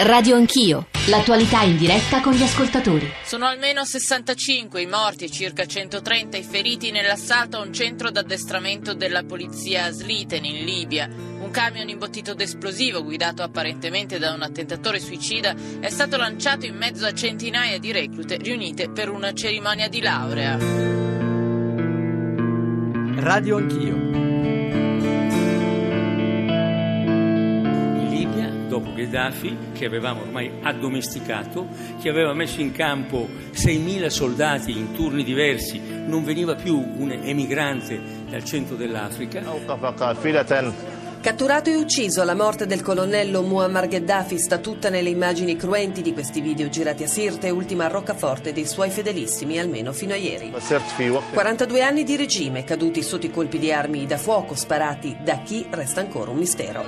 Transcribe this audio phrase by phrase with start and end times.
[0.00, 3.08] Radio Anch'io, l'attualità in diretta con gli ascoltatori.
[3.24, 8.94] Sono almeno 65 i morti e circa 130 i feriti nell'assalto a un centro d'addestramento
[8.94, 11.08] della polizia a Sliten in Libia.
[11.08, 17.06] Un camion imbottito d'esplosivo, guidato apparentemente da un attentatore suicida, è stato lanciato in mezzo
[17.06, 20.58] a centinaia di reclute riunite per una cerimonia di laurea.
[23.20, 24.31] Radio Anch'io.
[28.72, 31.66] Dopo Gheddafi, che avevamo ormai addomesticato,
[32.00, 38.00] che aveva messo in campo 6.000 soldati in turni diversi, non veniva più un emigrante
[38.30, 39.42] dal centro dell'Africa.
[41.22, 46.12] Catturato e ucciso, la morte del colonnello Muammar Gheddafi sta tutta nelle immagini cruenti di
[46.12, 50.52] questi video girati a Sirte, ultima roccaforte dei suoi fedelissimi, almeno fino a ieri.
[51.32, 55.64] 42 anni di regime, caduti sotto i colpi di armi da fuoco sparati da chi
[55.70, 56.84] resta ancora un mistero.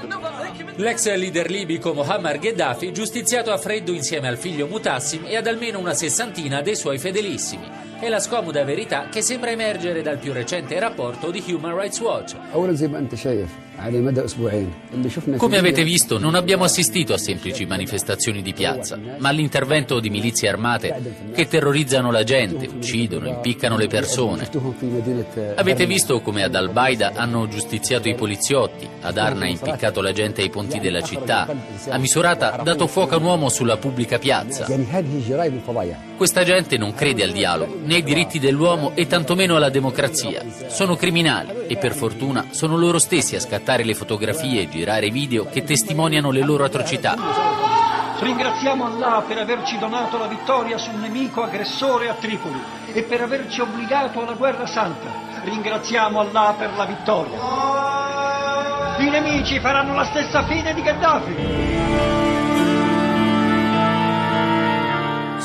[0.75, 5.79] L'ex leader libico Muammar Gheddafi giustiziato a freddo insieme al figlio Mutassim e ad almeno
[5.79, 7.71] una sessantina dei suoi fedelissimi.
[8.01, 12.35] È la scomoda verità che sembra emergere dal più recente rapporto di Human Rights Watch.
[15.37, 20.49] Come avete visto, non abbiamo assistito a semplici manifestazioni di piazza, ma all'intervento di milizie
[20.49, 24.49] armate che terrorizzano la gente, uccidono, impiccano le persone.
[25.57, 30.51] Avete visto come ad Al-Baida hanno giustiziato i poliziotti, ad Arna impiccato la gente ai
[30.51, 31.47] ponti della città,
[31.89, 34.67] a Misurata dato fuoco a un uomo sulla pubblica piazza.
[36.17, 40.45] Questa gente non crede al dialogo, né ai diritti dell'uomo e tantomeno alla democrazia.
[40.69, 45.47] Sono criminali e per fortuna sono loro stessi a scattare le fotografie e girare video
[45.47, 47.17] che testimoniano le loro atrocità.
[48.21, 53.61] Ringraziamo Allah per averci donato la vittoria sul nemico aggressore a Tripoli e per averci
[53.61, 55.11] obbligato alla guerra santa.
[55.43, 57.39] Ringraziamo Allah per la vittoria.
[58.99, 62.14] I nemici faranno la stessa fine di Gheddafi.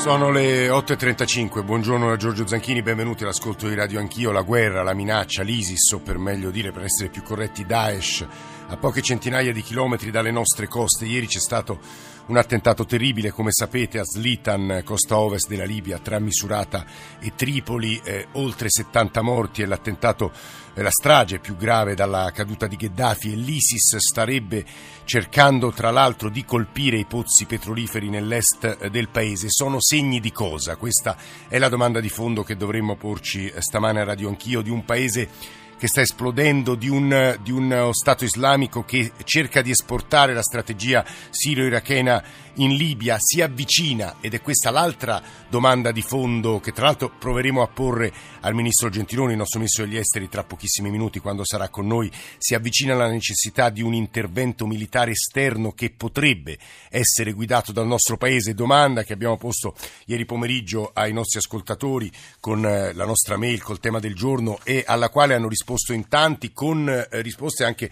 [0.00, 4.94] Sono le 8.35, buongiorno da Giorgio Zanchini, benvenuti all'ascolto di Radio Anch'io, la guerra, la
[4.94, 8.26] minaccia, l'ISIS o per meglio dire, per essere più corretti, Daesh,
[8.68, 11.04] a poche centinaia di chilometri dalle nostre coste.
[11.04, 11.80] Ieri c'è stato
[12.26, 16.84] un attentato terribile, come sapete, a Slitan, costa ovest della Libia, tra Misurata
[17.18, 20.32] e Tripoli, eh, oltre 70 morti e l'attentato,
[20.74, 24.64] eh, la strage più grave dalla caduta di Gheddafi e l'ISIS starebbe
[25.04, 29.48] cercando tra l'altro di colpire i pozzi petroliferi nell'est eh, del paese.
[29.50, 30.76] Sono segni di cosa?
[30.76, 31.16] Questa
[31.48, 34.84] è la domanda di fondo che dovremmo porci eh, stamane a Radio Anch'io di un
[34.84, 40.42] paese che sta esplodendo, di un, di uno Stato islamico che cerca di esportare la
[40.42, 42.22] strategia sirio-irachena
[42.54, 47.62] in Libia, si avvicina, ed è questa l'altra domanda di fondo che tra l'altro proveremo
[47.62, 51.68] a porre al Ministro Gentiloni, il nostro Ministro degli Esteri, tra pochissimi minuti quando sarà
[51.68, 56.58] con noi, si avvicina alla necessità di un intervento militare esterno che potrebbe
[56.88, 58.54] essere guidato dal nostro Paese.
[58.54, 59.74] Domanda che abbiamo posto
[60.06, 64.84] ieri pomeriggio ai nostri ascoltatori con eh, la nostra mail, col tema del giorno e
[64.86, 67.90] alla quale hanno risposto risposto in tanti con eh, risposte anche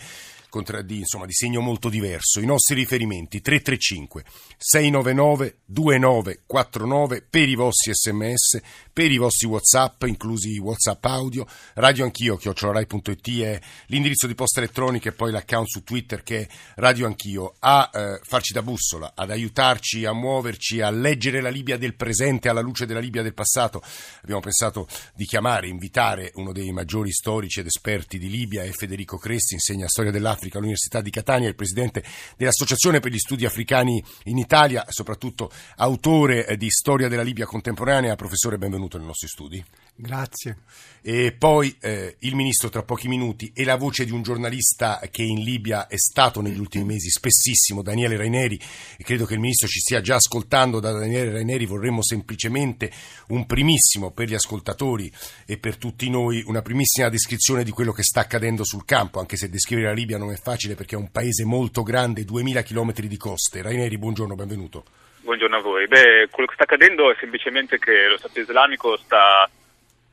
[0.85, 2.41] di, insomma, di segno molto diverso.
[2.41, 4.25] I nostri riferimenti 335
[4.57, 8.61] 699 2949 per i vostri sms,
[8.93, 14.61] per i vostri whatsapp, inclusi i whatsapp audio, radio anch'io, chiocciolarai.it è l'indirizzo di posta
[14.61, 19.13] elettronica e poi l'account su Twitter che è radio anch'io, a eh, farci da bussola,
[19.15, 23.35] ad aiutarci a muoverci, a leggere la Libia del presente alla luce della Libia del
[23.35, 23.83] passato.
[24.23, 29.19] Abbiamo pensato di chiamare, invitare uno dei maggiori storici ed esperti di Libia, è Federico
[29.19, 32.03] Cresti, insegna storia dell'Africa Africa all'Università di Catania, il presidente
[32.37, 38.15] dell'Associazione per gli Studi Africani in Italia, soprattutto autore eh, di Storia della Libia contemporanea.
[38.15, 39.63] Professore, benvenuto nei nostri studi.
[40.01, 40.59] Grazie.
[41.03, 45.25] E poi eh, il ministro tra pochi minuti e la voce di un giornalista che
[45.25, 48.57] in Libia è stato negli ultimi mesi spessissimo, Daniele Raineri,
[48.97, 50.79] e credo che il ministro ci stia già ascoltando.
[50.79, 52.93] Da Daniele Raineri vorremmo semplicemente
[53.29, 55.11] un primissimo per gli ascoltatori
[55.45, 59.37] e per tutti noi, una primissima descrizione di quello che sta accadendo sul campo, anche
[59.37, 62.93] se descrivere la Libia non è facile perché è un paese molto grande, 2000 km
[62.93, 63.63] di coste.
[63.63, 64.85] Raineri, buongiorno, benvenuto.
[65.23, 65.89] Buongiorno a voi.
[65.89, 69.51] Beh, quello che sta accadendo è semplicemente che lo Stato islamico sta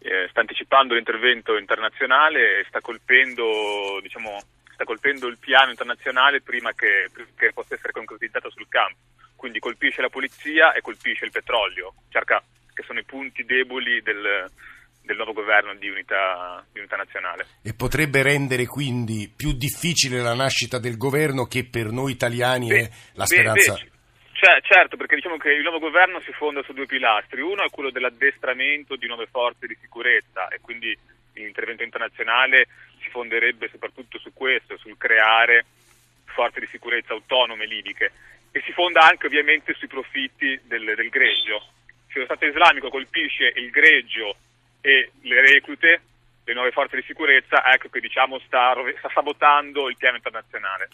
[0.06, 4.40] eh, sta anticipando l'intervento internazionale e sta colpendo, diciamo,
[4.72, 9.00] sta colpendo il piano internazionale prima che, che, possa essere concretizzato sul campo.
[9.36, 12.42] Quindi colpisce la polizia e colpisce il petrolio, cerca
[12.74, 14.50] che sono i punti deboli del,
[15.02, 17.48] del nuovo governo di unità, di unità, nazionale.
[17.64, 22.80] E potrebbe rendere quindi più difficile la nascita del governo che per noi italiani beh,
[22.80, 23.74] è la speranza.
[23.74, 23.95] Beh, beh,
[24.46, 27.42] cioè, certo, perché diciamo che il nuovo governo si fonda su due pilastri.
[27.42, 30.96] Uno è quello dell'addestramento di nuove forze di sicurezza e quindi
[31.34, 32.68] l'intervento internazionale
[33.02, 35.66] si fonderebbe soprattutto su questo, sul creare
[36.26, 38.12] forze di sicurezza autonome libiche
[38.52, 41.66] e si fonda anche ovviamente sui profitti del, del greggio.
[42.12, 44.36] Se lo Stato islamico colpisce il greggio
[44.80, 46.02] e le reclute,
[46.46, 50.90] le nuove forze di sicurezza, ecco che diciamo sta, sta sabotando il piano internazionale.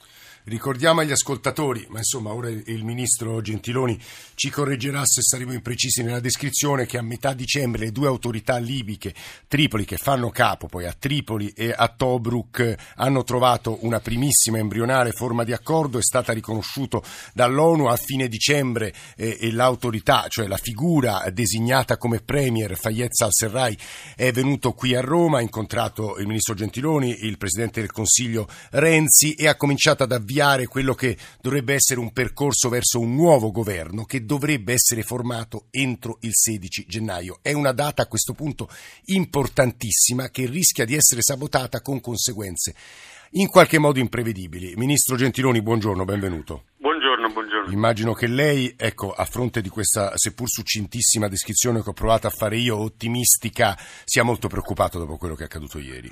[0.45, 3.99] Ricordiamo agli ascoltatori, ma insomma ora il ministro Gentiloni
[4.41, 9.13] ci correggerà se saremo imprecisi nella descrizione, che a metà dicembre le due autorità libiche,
[9.47, 15.11] Tripoli, che fanno capo poi a Tripoli e a Tobruk, hanno trovato una primissima embrionale
[15.11, 16.99] forma di accordo, è stata riconosciuta
[17.35, 23.75] dall'ONU a fine dicembre eh, e l'autorità, cioè la figura designata come premier Fayez al-Serraj
[24.15, 29.35] è venuto qui a Roma, ha incontrato il ministro Gentiloni, il presidente del Consiglio Renzi
[29.35, 34.03] e ha cominciato ad avviare quello che dovrebbe essere un percorso verso un nuovo governo
[34.03, 37.39] che dovrebbe essere formato entro il 16 gennaio.
[37.41, 38.69] È una data a questo punto
[39.07, 42.73] importantissima che rischia di essere sabotata con conseguenze
[43.31, 44.73] in qualche modo imprevedibili.
[44.77, 46.63] Ministro Gentiloni, buongiorno, benvenuto.
[46.77, 47.73] Buongiorno, buongiorno.
[47.73, 52.29] Immagino che lei, ecco, a fronte di questa seppur succintissima descrizione che ho provato a
[52.29, 56.09] fare io, ottimistica, sia molto preoccupato dopo quello che è accaduto ieri.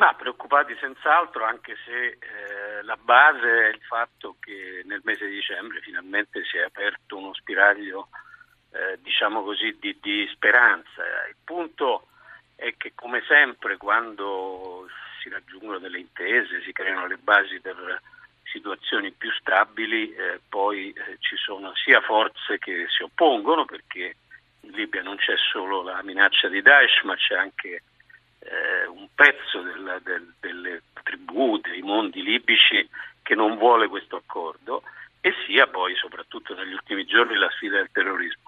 [0.00, 5.34] Ma preoccupati senz'altro, anche se eh, la base è il fatto che nel mese di
[5.34, 8.08] dicembre finalmente si è aperto uno spiraglio,
[8.72, 11.02] eh, diciamo così, di, di, speranza.
[11.28, 12.06] Il punto
[12.56, 14.88] è che come sempre quando
[15.20, 18.00] si raggiungono delle intese, si creano le basi per
[18.44, 24.16] situazioni più stabili, eh, poi eh, ci sono sia forze che si oppongono perché
[24.60, 27.82] in Libia non c'è solo la minaccia di Daesh ma c'è anche
[28.40, 32.88] eh, un pezzo del, del, delle tribù, dei mondi libici
[33.22, 34.82] che non vuole questo accordo
[35.20, 38.42] e sia poi soprattutto negli ultimi giorni la sfida del terrorismo.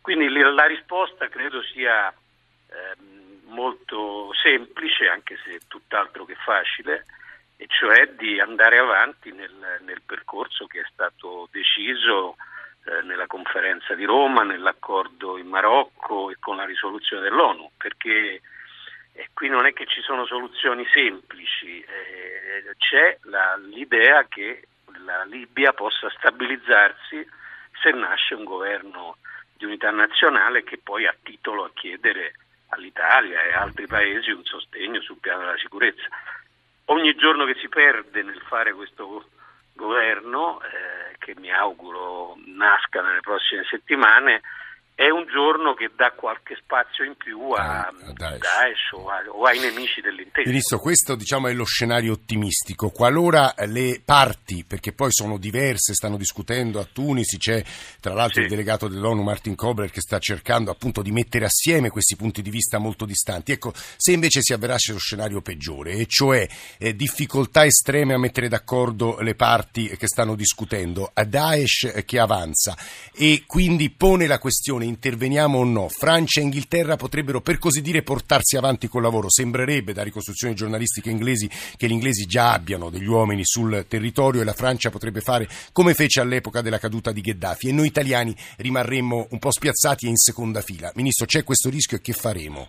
[0.00, 2.96] Quindi la risposta credo sia eh,
[3.44, 7.04] molto semplice, anche se tutt'altro che facile,
[7.56, 12.36] e cioè di andare avanti nel, nel percorso che è stato deciso
[12.84, 18.40] eh, nella conferenza di Roma, nell'accordo in Marocco e con la risoluzione dell'ONU, perché
[19.18, 24.68] e qui non è che ci sono soluzioni semplici, eh, c'è la, l'idea che
[25.04, 27.28] la Libia possa stabilizzarsi
[27.82, 29.16] se nasce un governo
[29.56, 32.34] di unità nazionale che poi ha titolo a chiedere
[32.68, 36.06] all'Italia e altri paesi un sostegno sul piano della sicurezza.
[36.84, 39.24] Ogni giorno che si perde nel fare questo
[39.72, 44.42] governo, eh, che mi auguro nasca nelle prossime settimane,
[44.98, 49.08] è un giorno che dà qualche spazio in più a, ah, a Daesh, Daesh o,
[49.08, 50.48] a, o, ai nemici dell'intero.
[50.48, 52.90] Ministro, questo diciamo, è lo scenario ottimistico.
[52.90, 57.62] Qualora le parti, perché poi sono diverse, stanno discutendo a Tunisi, c'è
[58.00, 58.40] tra l'altro sì.
[58.40, 62.50] il delegato dell'ONU Martin Kobler che sta cercando appunto di mettere assieme questi punti di
[62.50, 63.52] vista molto distanti.
[63.52, 66.44] Ecco, se invece si avverasse lo scenario peggiore, e cioè
[66.76, 72.76] eh, difficoltà estreme a mettere d'accordo le parti che stanno discutendo, a Daesh che avanza
[73.14, 78.02] e quindi pone la questione interveniamo o no, Francia e Inghilterra potrebbero per così dire
[78.02, 79.30] portarsi avanti col lavoro.
[79.30, 84.44] Sembrerebbe da ricostruzioni giornalistiche inglesi che gli inglesi già abbiano degli uomini sul territorio e
[84.44, 89.28] la Francia potrebbe fare come fece all'epoca della caduta di Gheddafi e noi italiani rimarremmo
[89.30, 90.90] un po' spiazzati e in seconda fila.
[90.94, 92.68] Ministro, c'è questo rischio e che faremo?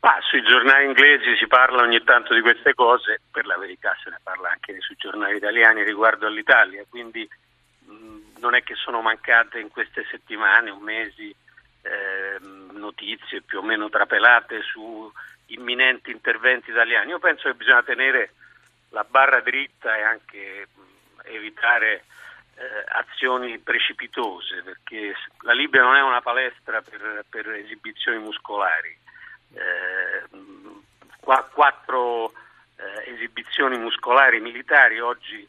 [0.00, 4.08] Ah, sui giornali inglesi si parla ogni tanto di queste cose, per la verità se
[4.08, 7.28] ne parla anche sui giornali italiani riguardo all'Italia, quindi
[8.38, 11.34] non è che sono mancate in queste settimane o mesi
[11.82, 15.10] eh, notizie più o meno trapelate su
[15.46, 17.10] imminenti interventi italiani.
[17.10, 18.34] Io penso che bisogna tenere
[18.90, 20.68] la barra dritta e anche
[21.24, 22.04] evitare
[22.56, 28.96] eh, azioni precipitose perché la Libia non è una palestra per, per esibizioni muscolari.
[29.52, 30.22] Eh,
[31.52, 32.32] quattro
[32.76, 35.46] eh, esibizioni muscolari militari oggi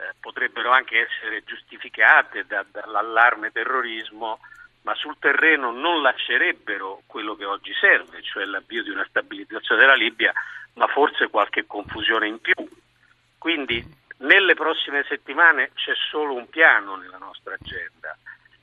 [0.00, 4.40] eh, potrebbero anche essere giustificate da, dall'allarme terrorismo,
[4.82, 9.94] ma sul terreno non lascerebbero quello che oggi serve, cioè l'avvio di una stabilizzazione della
[9.94, 10.32] Libia,
[10.74, 12.54] ma forse qualche confusione in più.
[13.36, 13.84] Quindi
[14.18, 18.16] nelle prossime settimane c'è solo un piano nella nostra agenda.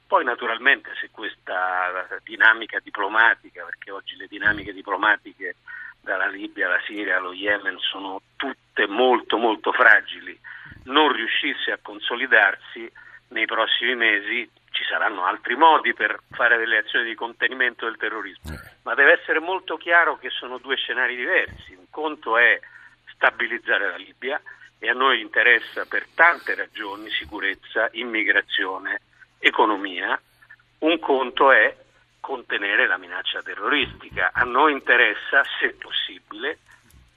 [0.07, 5.57] Poi naturalmente se questa dinamica diplomatica, perché oggi le dinamiche diplomatiche
[6.01, 10.26] dalla Libia alla Siria allo Yemen sono tutte molto molto fragili,
[10.87, 12.91] non riuscisse a consolidarsi
[13.29, 18.53] nei prossimi mesi ci saranno altri modi per fare delle azioni di contenimento del terrorismo,
[18.53, 18.59] eh.
[18.83, 21.73] ma deve essere molto chiaro che sono due scenari diversi.
[21.73, 22.59] Un conto è
[23.13, 24.39] stabilizzare la Libia
[24.77, 29.01] e a noi interessa per tante ragioni sicurezza, immigrazione,
[29.39, 30.19] economia.
[30.79, 31.75] Un conto è
[32.19, 34.29] contenere la minaccia terroristica.
[34.31, 36.59] A noi interessa, se possibile,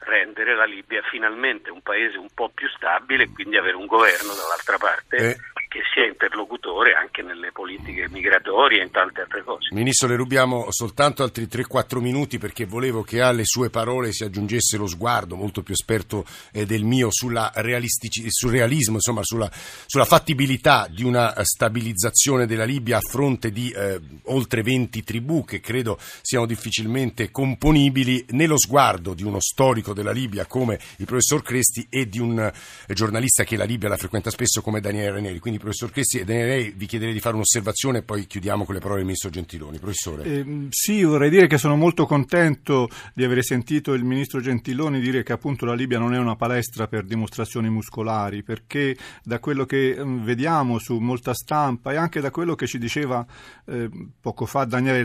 [0.00, 4.33] rendere la Libia finalmente un paese un po' più stabile e quindi avere un governo
[4.35, 5.37] dall'altra parte eh.
[5.71, 9.69] Che sia interlocutore anche nelle politiche migratorie e in tante altre cose.
[9.71, 14.77] Ministro, le rubiamo soltanto altri 3-4 minuti perché volevo che alle sue parole si aggiungesse
[14.77, 19.49] lo sguardo molto più esperto eh, del mio sulla sul realismo, insomma sulla,
[19.87, 25.61] sulla, fattibilità di una stabilizzazione della Libia a fronte di eh, oltre 20 tribù che
[25.61, 31.87] credo siano difficilmente componibili nello sguardo di uno storico della Libia come il professor Cresti
[31.89, 35.39] e di un eh, giornalista che la Libia la frequenta spesso come Daniele Raneri.
[35.39, 38.99] Quindi professor Cresti e vi chiederei di fare un'osservazione e poi chiudiamo con le parole
[38.99, 39.79] del ministro Gentiloni.
[39.79, 40.25] Professore.
[40.25, 45.23] Eh, sì, vorrei dire che sono molto contento di aver sentito il ministro Gentiloni dire
[45.23, 49.97] che appunto la Libia non è una palestra per dimostrazioni muscolari, perché da quello che
[49.99, 53.25] mm, vediamo su molta stampa e anche da quello che ci diceva
[53.67, 53.88] eh,
[54.21, 55.05] poco fa Daniele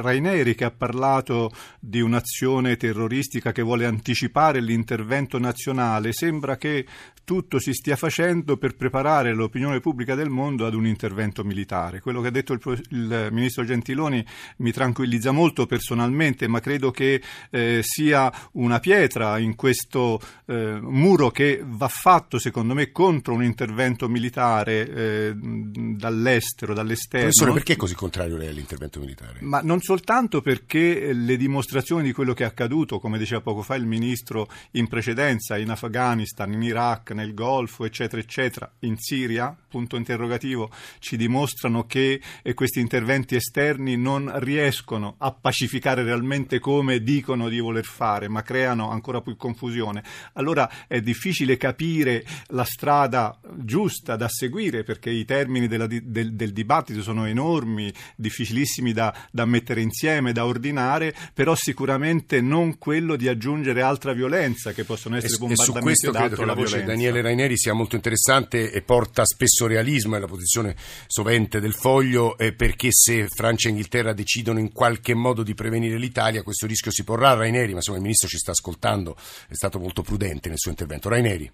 [0.00, 1.50] Raineri, che ha parlato
[1.80, 6.84] di un'azione terroristica che vuole anticipare l'intervento nazionale, sembra che
[7.24, 12.00] tutto si stia facendo per preparare l'opinione pubblica del mondo ad un intervento militare.
[12.00, 14.24] Quello che ha detto il, il ministro Gentiloni
[14.58, 21.30] mi tranquillizza molto personalmente, ma credo che eh, sia una pietra in questo eh, muro
[21.30, 27.26] che va fatto, secondo me, contro un intervento militare eh, dall'estero, dall'esterno.
[27.26, 29.38] Professore, perché è così contrario lei all'intervento militare?
[29.40, 33.74] Ma non soltanto perché le dimostrazioni di quello che è accaduto, come diceva poco fa
[33.74, 39.96] il ministro in precedenza, in Afghanistan, in Iraq, nel Golfo, eccetera, eccetera, in Siria, punto
[39.96, 47.48] interrogativo, ci dimostrano che eh, questi interventi esterni non riescono a pacificare realmente come dicono
[47.48, 50.04] di voler fare, ma creano ancora più confusione.
[50.34, 56.52] Allora è difficile capire la strada giusta da seguire perché i termini della, del, del,
[56.52, 63.28] dibattito sono enormi, difficilissimi da, da mettere insieme, da ordinare, però sicuramente non quello di
[63.28, 67.22] aggiungere altra violenza che possono essere bombardamenti e su questo credo che la voce Daniele
[67.22, 72.52] Raineri sia molto interessante e porta spesso realismo, è la posizione sovente del foglio, eh,
[72.52, 77.04] perché se Francia e Inghilterra decidono in qualche modo di prevenire l'Italia, questo rischio si
[77.04, 77.34] porrà.
[77.34, 79.16] Raineri, ma insomma il Ministro ci sta ascoltando,
[79.48, 81.08] è stato molto prudente nel suo intervento.
[81.08, 81.50] Raineri.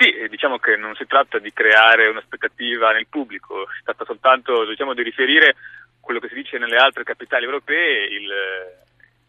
[0.00, 4.94] Sì, diciamo che non si tratta di creare un'aspettativa nel pubblico, si tratta soltanto diciamo,
[4.94, 5.56] di riferire
[6.00, 8.06] quello che si dice nelle altre capitali europee.
[8.06, 8.32] Il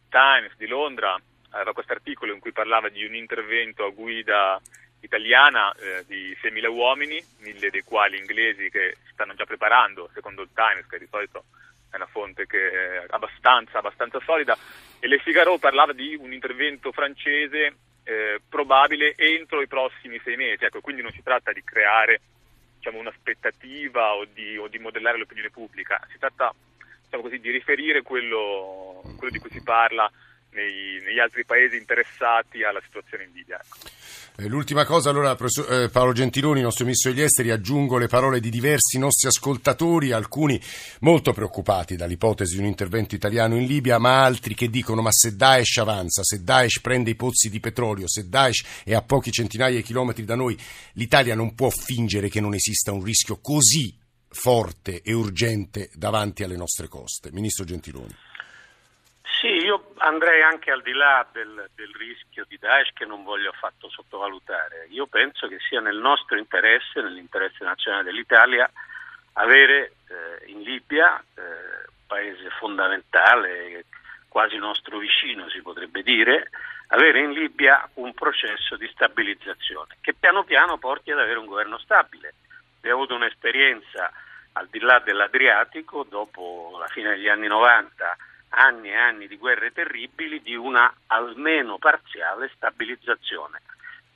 [0.07, 4.61] Times di Londra aveva questo articolo in cui parlava di un intervento a guida
[5.01, 10.41] italiana eh, di 6.000 uomini, mille dei quali inglesi che si stanno già preparando, secondo
[10.41, 11.43] il Times, che di solito
[11.89, 14.57] è una fonte che è abbastanza, abbastanza solida,
[14.99, 20.65] e Le Figaro parlava di un intervento francese eh, probabile entro i prossimi sei mesi.
[20.65, 22.21] Ecco, quindi non si tratta di creare
[22.77, 26.53] diciamo, un'aspettativa o di, o di, modellare l'opinione pubblica, si tratta
[27.03, 30.11] diciamo così, di riferire quello, quello di cui si parla
[30.51, 33.59] nei, negli altri paesi interessati alla situazione in Libia.
[33.59, 33.89] Ecco.
[34.37, 35.37] Eh, l'ultima cosa, allora,
[35.69, 40.59] eh, Paolo Gentiloni, nostro ministro degli esteri, aggiungo le parole di diversi nostri ascoltatori, alcuni
[41.01, 45.35] molto preoccupati dall'ipotesi di un intervento italiano in Libia, ma altri che dicono ma se
[45.35, 49.75] Daesh avanza, se Daesh prende i pozzi di petrolio, se Daesh è a pochi centinaia
[49.75, 50.57] di chilometri da noi,
[50.93, 53.95] l'Italia non può fingere che non esista un rischio così
[54.29, 57.31] forte e urgente davanti alle nostre coste.
[57.31, 58.15] Ministro Gentiloni.
[59.41, 63.49] Sì, io andrei anche al di là del, del, rischio di Daesh che non voglio
[63.49, 64.85] affatto sottovalutare.
[64.89, 68.69] Io penso che sia nel nostro interesse, nell'interesse nazionale dell'Italia,
[69.33, 73.85] avere eh, in Libia, eh, paese fondamentale,
[74.27, 76.51] quasi nostro vicino si potrebbe dire,
[76.89, 81.79] avere in Libia un processo di stabilizzazione che piano piano porti ad avere un governo
[81.79, 82.35] stabile.
[82.77, 84.11] Abbiamo avuto un'esperienza
[84.51, 88.17] al di là dell'Adriatico dopo la fine degli anni 90
[88.51, 93.61] anni e anni di guerre terribili di una almeno parziale stabilizzazione.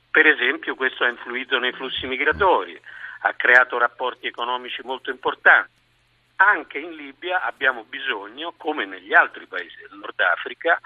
[0.10, 2.80] Per esempio questo ha influito nei flussi migratori,
[3.22, 5.74] ha creato rapporti economici molto importanti.
[6.38, 10.80] Anche in Libia abbiamo bisogno, come negli altri paesi del Nord Africa,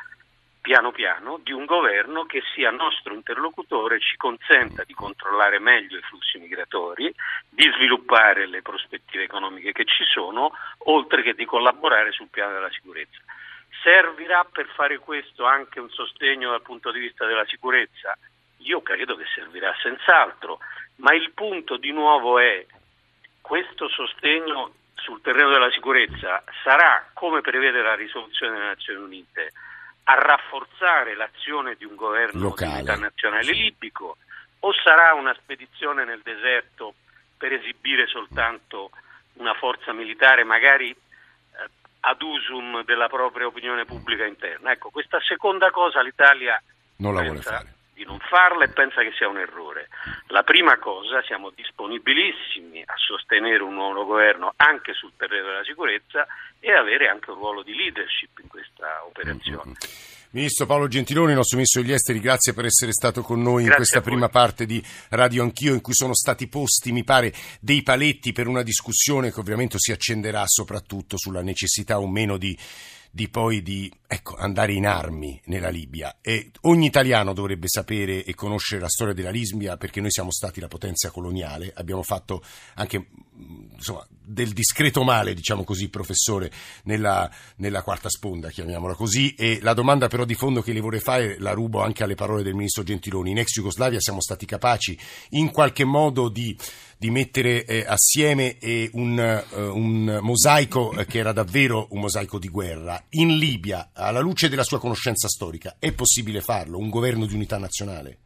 [0.62, 6.02] piano piano, di un governo che sia nostro interlocutore, ci consenta di controllare meglio i
[6.02, 7.14] flussi migratori,
[7.50, 10.52] di sviluppare le prospettive economiche che ci sono,
[10.86, 13.20] oltre che di collaborare sul piano della sicurezza.
[13.82, 18.18] Servirà per fare questo anche un sostegno dal punto di vista della sicurezza?
[18.58, 20.60] Io credo che servirà senz'altro,
[20.98, 22.66] ma il punto di nuovo è
[23.42, 29.54] questo sostegno sul terreno della sicurezza sarà, come prevede la risoluzione delle Nazioni Unite,
[30.04, 32.82] a rafforzare l'azione di un governo Locale.
[32.82, 34.18] di nazionale libico
[34.60, 36.96] o sarà una spedizione nel deserto
[37.38, 38.90] per esibire soltanto
[39.34, 40.94] una forza militare magari
[42.02, 44.72] ad usum della propria opinione pubblica interna.
[44.72, 46.62] Ecco, questa seconda cosa l'Italia
[46.98, 47.74] non la vuole fare.
[47.94, 49.90] di non farla e pensa che sia un errore.
[50.28, 56.26] La prima cosa, siamo disponibilissimi a sostenere un nuovo governo anche sul terreno della sicurezza
[56.60, 59.74] e avere anche un ruolo di leadership in questa operazione.
[60.32, 63.76] Ministro Paolo Gentiloni, nostro Ministro degli Esteri, grazie per essere stato con noi grazie in
[63.78, 68.32] questa prima parte di Radio Anch'io in cui sono stati posti, mi pare, dei paletti
[68.32, 72.56] per una discussione che ovviamente si accenderà soprattutto sulla necessità o meno di
[73.12, 76.18] di poi di ecco, andare in armi nella Libia.
[76.22, 80.60] E ogni italiano dovrebbe sapere e conoscere la storia della Libia perché noi siamo stati
[80.60, 82.44] la potenza coloniale, abbiamo fatto
[82.76, 83.08] anche
[83.76, 86.52] insomma, del discreto male, diciamo così, professore,
[86.84, 91.00] nella, nella, quarta sponda, chiamiamola così, e la domanda però di fondo che le vorrei
[91.00, 93.32] fare la rubo anche alle parole del ministro Gentiloni.
[93.32, 94.98] In ex Jugoslavia siamo stati capaci
[95.30, 96.56] in qualche modo di
[97.00, 102.38] di mettere eh, assieme eh, un, uh, un, mosaico eh, che era davvero un mosaico
[102.38, 103.02] di guerra.
[103.12, 106.78] In Libia, alla luce della sua conoscenza storica, è possibile farlo?
[106.78, 108.18] Un governo di unità nazionale?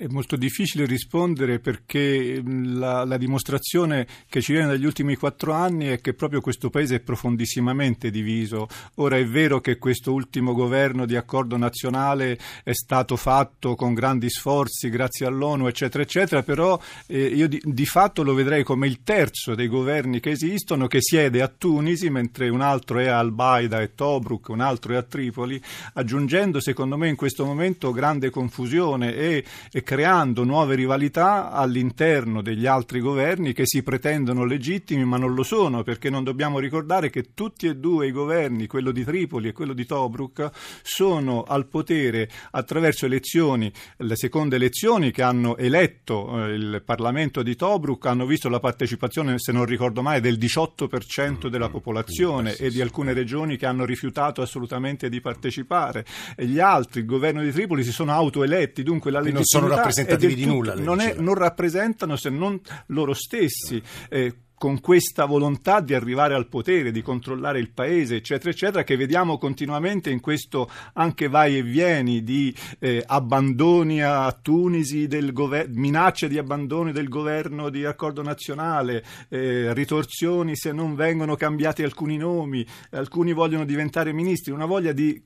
[0.00, 5.88] È molto difficile rispondere perché la, la, dimostrazione che ci viene dagli ultimi quattro anni
[5.88, 8.66] è che proprio questo paese è profondissimamente diviso.
[8.94, 14.30] Ora è vero che questo ultimo governo di accordo nazionale è stato fatto con grandi
[14.30, 19.02] sforzi grazie all'ONU, eccetera, eccetera, però eh, io di, di, fatto lo vedrei come il
[19.02, 23.82] terzo dei governi che esistono che siede a Tunisi, mentre un altro è a Al-Baida
[23.82, 25.60] e Tobruk, un altro è a Tripoli,
[25.92, 32.64] aggiungendo secondo me in questo momento grande confusione e, e creando nuove rivalità all'interno degli
[32.64, 37.34] altri governi che si pretendono legittimi ma non lo sono perché non dobbiamo ricordare che
[37.34, 40.48] tutti e due i governi, quello di Tripoli e quello di Tobruk,
[40.82, 47.56] sono al potere attraverso elezioni, le seconde elezioni che hanno eletto eh, il Parlamento di
[47.56, 52.70] Tobruk hanno visto la partecipazione, se non ricordo mai, del 18% della mm, popolazione e
[52.70, 56.04] di alcune regioni che hanno rifiutato assolutamente di partecipare.
[56.36, 60.46] E gli altri, il governo di Tripoli, si sono autoeletti, dunque la legittimità rappresentativi di
[60.46, 60.74] nulla.
[60.74, 63.82] Non, è, non, rappresentano se non loro stessi.
[64.08, 68.94] Eh, con questa volontà di arrivare al potere, di controllare il paese, eccetera, eccetera, che
[68.94, 75.70] vediamo continuamente in questo anche vai e vieni di eh, abbandoni a Tunisi, del gover-
[75.70, 82.18] minacce di abbandono del governo di accordo nazionale, eh, ritorsioni se non vengono cambiati alcuni
[82.18, 85.22] nomi, alcuni vogliono diventare ministri, una voglia di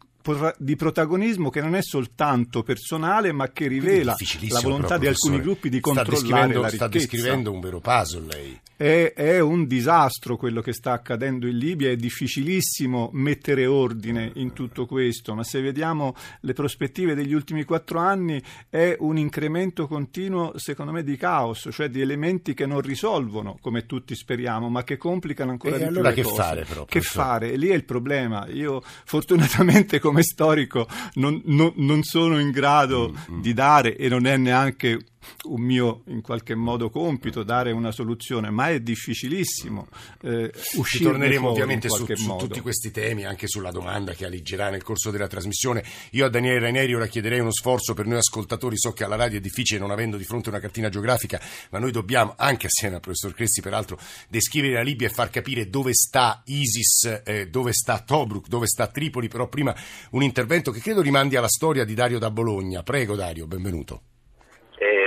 [0.56, 4.16] di protagonismo che non è soltanto personale ma che rivela
[4.48, 6.74] la volontà di alcuni gruppi di controllare la ricchezza.
[6.76, 8.60] Sta descrivendo un vero puzzle lei.
[8.76, 14.52] È, è, un disastro quello che sta accadendo in Libia, è difficilissimo mettere ordine in
[14.52, 20.54] tutto questo, ma se vediamo le prospettive degli ultimi quattro anni è un incremento continuo,
[20.56, 24.96] secondo me, di caos, cioè di elementi che non risolvono, come tutti speriamo, ma che
[24.96, 26.42] complicano ancora e di allora più le che cose.
[26.42, 27.56] Fare, però, che fare?
[27.56, 28.48] Lì è il problema.
[28.48, 33.40] Io fortunatamente come storico non, non, non sono in grado mm-hmm.
[33.40, 35.04] di dare e non è neanche
[35.44, 39.88] un mio in qualche modo compito dare una soluzione, ma è difficilissimo
[40.22, 41.04] eh, uscire.
[41.04, 45.26] Torneremo ovviamente su, su, tutti questi temi, anche sulla domanda che aliggerà nel corso della
[45.26, 45.84] trasmissione.
[46.10, 48.76] Io a Daniele Raineri ora chiederei uno sforzo per noi ascoltatori.
[48.78, 51.92] So che alla radio è difficile non avendo di fronte una cartina geografica, ma noi
[51.92, 53.98] dobbiamo, anche assieme al professor Cressi peraltro,
[54.28, 58.86] descrivere la Libia e far capire dove sta ISIS, eh, dove sta Tobruk, dove sta
[58.86, 59.28] Tripoli.
[59.28, 59.74] Però prima
[60.12, 62.82] un intervento che credo rimandi alla storia di Dario da Bologna.
[62.82, 64.00] Prego Dario, benvenuto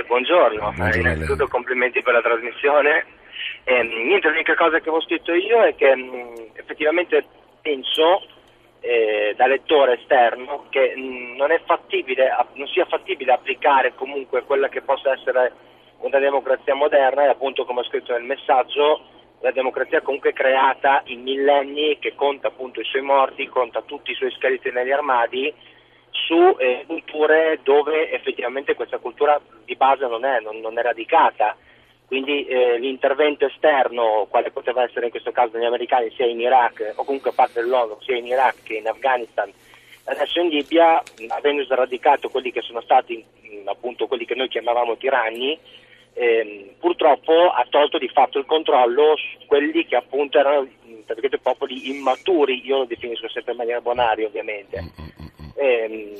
[0.08, 3.04] buongiorno, eh, innanzitutto complimenti per la trasmissione.
[3.64, 7.24] Eh, niente, l'unica cosa che ho scritto io è che mh, mm, effettivamente
[7.62, 8.26] penso
[8.80, 14.68] eh, da lettore esterno che mh, mm, non, fattibile, non, sia fattibile applicare comunque quella
[14.68, 15.52] che possa essere
[15.98, 19.02] una democrazia moderna e appunto come ho scritto nel messaggio
[19.40, 24.14] la democrazia comunque creata in millenni che conta appunto i suoi morti, conta tutti i
[24.14, 25.52] suoi scheletri negli armadi
[26.10, 31.56] su eh, culture dove effettivamente questa cultura di base non è, non, non è radicata.
[32.06, 36.94] Quindi eh, l'intervento esterno, quale poteva essere in questo caso degli americani, sia in Iraq
[36.96, 39.52] o comunque parte dell'ONU, sia in Iraq che in Afghanistan,
[40.04, 43.22] adesso in Libia, avendo sradicato quelli che sono stati
[43.66, 45.58] appunto quelli che noi chiamavamo tiranni,
[46.14, 50.68] ehm, purtroppo ha tolto di fatto il controllo su quelli che appunto erano
[51.42, 54.82] popoli immaturi, io lo definisco sempre in maniera bonaria ovviamente.
[54.82, 56.14] Mm, mm, mm ehm,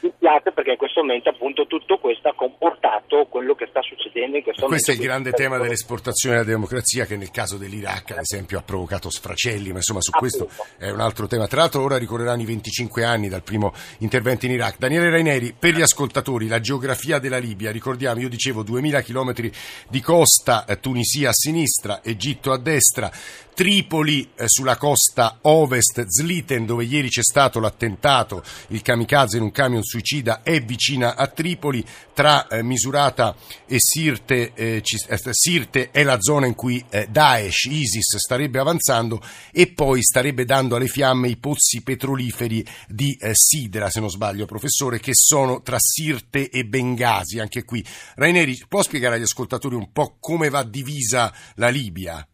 [0.00, 4.42] dispiace perché in questo momento appunto tutto questo ha comportato quello che sta succedendo in
[4.42, 4.84] questo questo momento.
[4.84, 8.62] Questo è il grande tema dell'esportazione della democrazia che nel caso dell'Iraq ad esempio ha
[8.62, 10.46] provocato sfracelli, ma insomma su appunto.
[10.46, 11.46] questo è un altro tema.
[11.46, 14.78] Tra l'altro ora ricorreranno i 25 anni dal primo intervento in Iraq.
[14.78, 19.50] Daniele Raineri, per gli ascoltatori, la geografia della Libia, ricordiamo, io dicevo 2000 km
[19.88, 23.10] di costa, eh, Tunisia a sinistra, Egitto a destra,
[23.56, 29.50] Tripoli eh, sulla costa ovest, Zliten dove ieri c'è stato l'attentato, il kamikaze in un
[29.50, 33.34] camion suicida è vicina a Tripoli, tra eh, Misurata
[33.66, 39.20] e Sirte, eh, eh, Sirte è la zona in cui eh, Daesh, ISIS starebbe avanzando
[39.52, 44.46] e poi starebbe dando alle fiamme i pozzi petroliferi di eh, Sidra, se non sbaglio
[44.46, 47.84] professore, che sono tra Sirte e Bengasi, anche qui.
[48.16, 52.26] Raineri, può spiegare agli ascoltatori un po' come va divisa la Libia?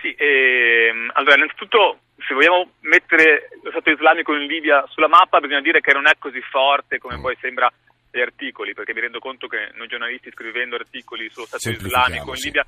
[0.00, 1.98] Sì, ehm, allora innanzitutto
[2.32, 6.16] se vogliamo mettere lo Stato islamico in Libia sulla mappa bisogna dire che non è
[6.18, 7.70] così forte come poi sembra
[8.10, 12.40] gli articoli, perché mi rendo conto che noi giornalisti scrivendo articoli sullo Stato islamico in
[12.40, 12.66] Libia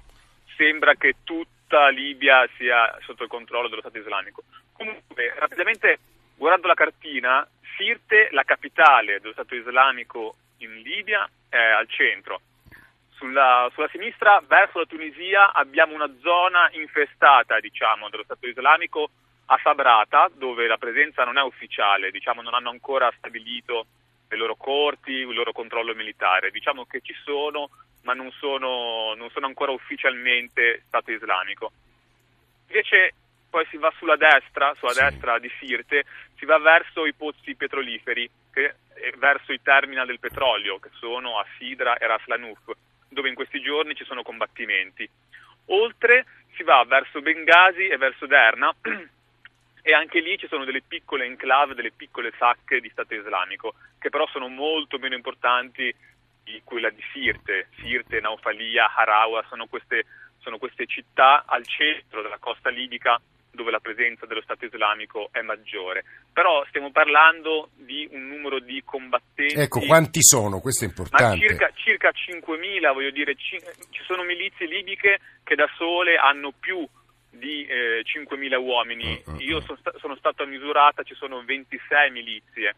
[0.56, 4.42] sembra che tutta Libia sia sotto il controllo dello Stato islamico.
[4.72, 5.98] Comunque, rapidamente
[6.36, 7.46] guardando la cartina,
[7.76, 12.40] Sirte, la capitale dello Stato islamico in Libia, è al centro.
[13.16, 19.10] Sulla, sulla, sinistra, verso la Tunisia, abbiamo una zona infestata, diciamo, dello Stato islamico
[19.46, 23.86] a Sabrata, dove la presenza non è ufficiale, diciamo, non hanno ancora stabilito
[24.28, 26.50] le loro corti, il loro controllo militare.
[26.50, 27.70] Diciamo che ci sono,
[28.02, 31.72] ma non sono, non sono ancora ufficialmente Stato islamico.
[32.68, 33.14] Invece
[33.50, 35.00] poi si va sulla destra, sulla sì.
[35.00, 36.04] destra di Sirte,
[36.36, 38.74] si va verso i pozzi petroliferi, che,
[39.16, 42.72] verso i terminal del petrolio, che sono a Sidra e Ras Lanuf,
[43.08, 45.08] dove in questi giorni ci sono combattimenti.
[45.66, 46.26] Oltre
[46.56, 48.74] si va verso Bengasi e verso Derna,
[49.86, 54.08] e anche lì ci sono delle piccole enclave, delle piccole sacche di Stato islamico, che
[54.08, 55.94] però sono molto meno importanti
[56.42, 57.68] di quella di Sirte.
[57.76, 60.06] Sirte, Naufalia, Harawa sono queste,
[60.38, 63.20] sono queste città al centro della costa libica
[63.50, 66.02] dove la presenza dello Stato islamico è maggiore.
[66.32, 69.54] Però stiamo parlando di un numero di combattenti.
[69.54, 70.60] Ecco, quanti sono?
[70.60, 71.46] Questo è importante.
[71.46, 76.88] Circa, circa 5.000, voglio dire, ci, ci sono milizie libiche che da sole hanno più
[77.38, 79.36] di eh, 5.000 uomini, uh, uh.
[79.38, 82.74] io sono, sta- sono, stato a misurata, ci sono 26 milizie.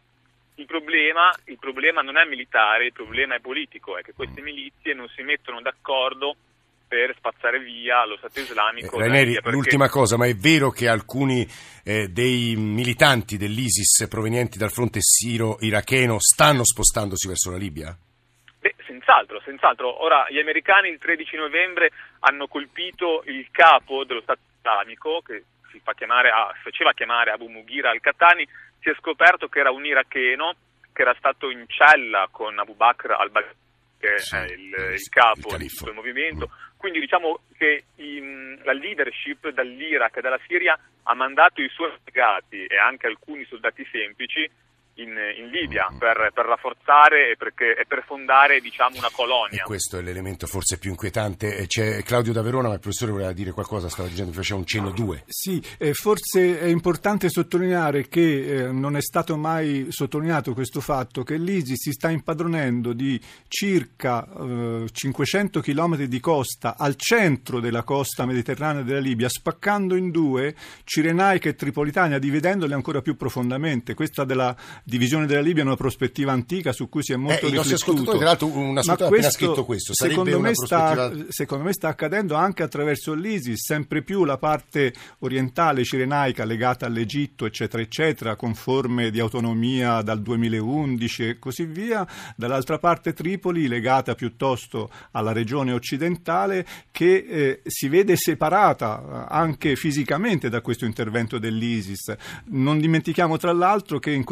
[0.56, 4.94] Il problema, il problema, non è militare, il problema è politico, è che queste milizie
[4.94, 6.36] non si mettono d'accordo
[6.88, 8.96] per spazzare via lo Stato islamico.
[8.96, 9.50] Eh, Raineri, perché...
[9.50, 11.46] l'ultima cosa, ma è vero che alcuni
[11.84, 17.96] eh, dei militanti dell'ISIS provenienti dal fronte siro-iracheno stanno spostandosi verso la Libia?
[18.60, 20.02] Beh, senz'altro, senz'altro.
[20.02, 21.90] Ora, gli americani il 13 novembre
[22.26, 26.30] hanno colpito il capo dello Stato islamico, che si chiamare,
[26.62, 28.46] faceva chiamare Abu Mughira al-Qattani,
[28.80, 30.54] si è scoperto che era un iracheno
[30.92, 33.58] che era stato in cella con Abu Bakr al-Baghdadi,
[33.98, 36.50] che sì, è il, il capo il di quel movimento.
[36.76, 42.64] Quindi diciamo che in, la leadership dall'Iraq e dalla Siria ha mandato i suoi legati
[42.64, 44.50] e anche alcuni soldati semplici
[44.96, 49.62] in, in Libia per, per rafforzare e, perché, e, per fondare diciamo, una colonia.
[49.62, 51.66] E questo è l'elemento forse più inquietante.
[51.66, 54.66] C'è Claudio da Verona, ma il professore voleva dire qualcosa, stava dicendo che faceva un
[54.66, 55.24] cenno due.
[55.26, 61.22] Sì, eh, forse è importante sottolineare che eh, non è stato mai sottolineato questo fatto
[61.22, 67.82] che l'ISIS si sta impadronendo di circa eh, 500 km di costa al centro della
[67.82, 70.54] costa mediterranea della Libia, spaccando in due
[70.84, 73.94] Cirenaica e Tripolitania, dividendole ancora più profondamente.
[73.94, 74.54] Questa della
[74.88, 78.16] divisione della Libia è una prospettiva antica su cui si è molto eh, riflettuto.
[78.16, 79.94] Tra l'altro, un ascoltatore ha appena scritto questo.
[79.94, 85.82] Secondo me, sta, secondo me, sta, accadendo anche attraverso l'ISIS, sempre più la parte orientale
[85.82, 92.06] cirenaica legata all'Egitto, eccetera, eccetera, con forme di autonomia dal 2011 e così via.
[92.36, 100.48] Dall'altra parte Tripoli, legata piuttosto alla regione occidentale, che eh, si vede separata anche fisicamente
[100.48, 102.14] da questo intervento dell'ISIS.
[102.50, 104.22] Non dimentichiamo tra l'altro che in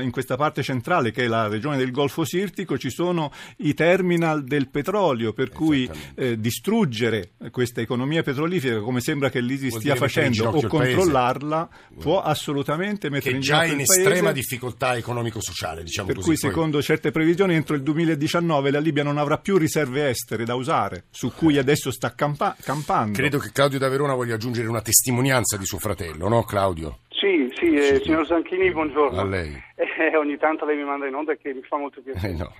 [0.00, 4.44] in questa parte centrale, che è la regione del Golfo Sirtico, ci sono i terminal
[4.44, 10.48] del petrolio, per cui eh, distruggere questa economia petrolifera, come sembra che l'ISIS stia facendo,
[10.48, 13.92] o controllarla, può assolutamente mettere in ginocchio il paese.
[13.92, 16.28] già in estrema difficoltà economico-sociale, diciamo per così.
[16.28, 16.50] cui, poi...
[16.50, 21.04] secondo certe previsioni, entro il 2019 la Libia non avrà più riserve estere da usare,
[21.10, 21.60] su cui eh.
[21.60, 23.16] adesso sta campa- campando.
[23.16, 27.00] Credo che Claudio da Verona voglia aggiungere una testimonianza di suo fratello, no Claudio?
[27.18, 29.20] Sì, sì, eh, signor Zanchini, buongiorno.
[29.20, 29.52] A lei.
[29.74, 32.32] Eh, ogni tanto lei mi manda in onda che mi fa molto piacere.
[32.32, 32.54] Eh no,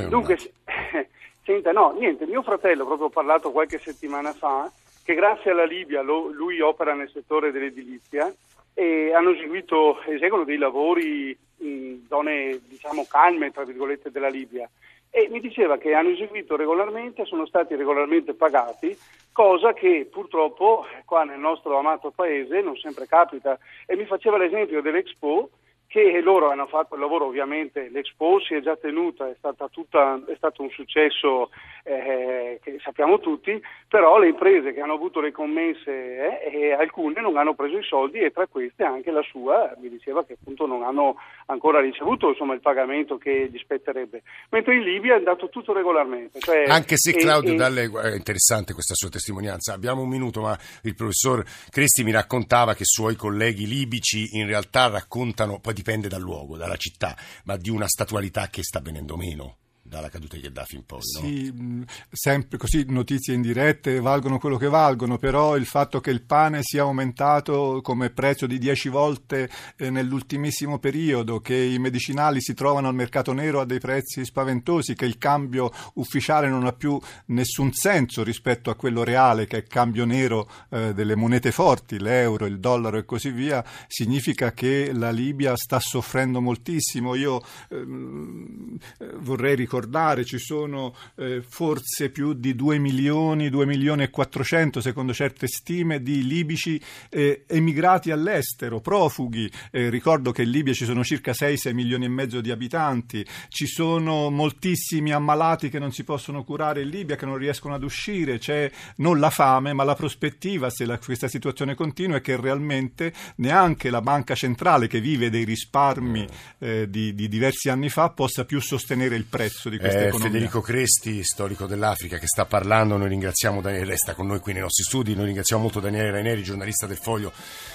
[0.00, 0.38] eh, Dunque,
[1.44, 4.72] senta, no, niente, mio fratello, proprio ho parlato qualche settimana fa,
[5.04, 8.34] che grazie alla Libia lo, lui opera nel settore dell'edilizia
[8.72, 14.66] e hanno eseguito, eseguono dei lavori in zone, diciamo, calme, tra virgolette, della Libia
[15.10, 18.96] e mi diceva che hanno eseguito regolarmente, sono stati regolarmente pagati,
[19.32, 23.58] cosa che purtroppo qua nel nostro amato paese non sempre capita.
[23.86, 25.50] E mi faceva l'esempio dell'Expo
[25.88, 29.36] che loro hanno fatto il lavoro ovviamente, l'Expo si è già tenuta, è,
[29.70, 31.48] tutta, è stato un successo
[31.82, 37.38] eh, che sappiamo tutti, però le imprese che hanno avuto le commesse eh, alcune non
[37.38, 40.82] hanno preso i soldi e tra queste anche la sua mi diceva che appunto non
[40.82, 45.72] hanno ancora ricevuto insomma, il pagamento che gli spetterebbe, mentre in Libia è andato tutto
[45.72, 46.38] regolarmente.
[46.40, 50.58] Cioè, anche se Claudio e, Dalle, è interessante questa sua testimonianza, abbiamo un minuto ma
[50.82, 56.08] il professor Cresti mi raccontava che i suoi colleghi libici in realtà raccontano, poi dipende
[56.08, 60.42] dal luogo, dalla città, ma di una statualità che sta venendo meno dalla caduta di
[60.42, 61.00] Gheddafi in poi.
[61.02, 61.84] Sì, no?
[62.12, 66.82] sempre così notizie indirette valgono quello che valgono, però il fatto che il pane sia
[66.82, 72.94] aumentato come prezzo di 10 volte eh, nell'ultimissimo periodo, che i medicinali si trovano al
[72.94, 78.22] mercato nero a dei prezzi spaventosi, che il cambio ufficiale non ha più nessun senso
[78.22, 82.60] rispetto a quello reale che è il cambio nero eh, delle monete forti, l'euro, il
[82.60, 87.14] dollaro e così via, significa che la Libia sta soffrendo moltissimo.
[87.14, 88.76] Io ehm,
[89.16, 94.80] vorrei ricordare ricordare, ci sono eh, forse più di 2 milioni, 2 milioni e 400
[94.80, 99.50] secondo certe stime di libici eh, emigrati all'estero, profughi.
[99.70, 103.66] Eh, ricordo che in Libia ci sono circa 6-6 milioni e mezzo di abitanti, ci
[103.66, 108.38] sono moltissimi ammalati che non si possono curare in Libia, che non riescono ad uscire,
[108.38, 113.12] c'è non la fame ma la prospettiva, se la, questa situazione continua, è che realmente
[113.36, 116.26] neanche la banca centrale che vive dei risparmi
[116.58, 119.98] eh, di, di diversi anni fa possa più sostenere il prezzo senso di eh, questa
[119.98, 120.30] eh, economia.
[120.30, 124.62] Federico Cresti, storico dell'Africa, che sta parlando, noi ringraziamo Daniele, resta con noi qui nei
[124.62, 127.32] nostri studi, noi ringraziamo molto Daniele Raineri, giornalista del Foglio,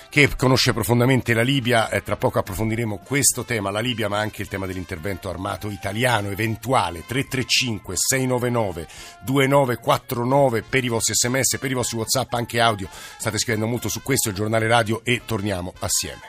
[0.10, 4.42] che conosce profondamente la Libia, eh, tra poco approfondiremo questo tema, la Libia, ma anche
[4.42, 8.88] il tema dell'intervento armato italiano eventuale, 335 699
[9.24, 14.02] 2949 per i vostri sms, per i vostri whatsapp, anche audio, state scrivendo molto su
[14.02, 16.22] questo, il giornale radio e torniamo assieme.